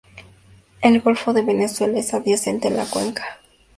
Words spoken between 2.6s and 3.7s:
a la cuenca hidrográfica de Maracaibo.